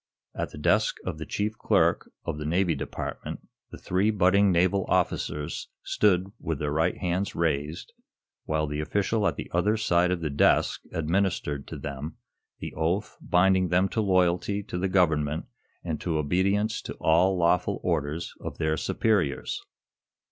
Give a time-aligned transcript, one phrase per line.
[0.33, 4.83] At the desk of the chief clerk of the Navy Department the three budding naval
[4.87, 7.93] officers stood with their right hands raised
[8.45, 12.17] while the official at the other side of the desk administered to them
[12.57, 15.45] the oath binding them to loyalty to the government
[15.83, 19.61] and to obedience to all lawful orders of their superiors.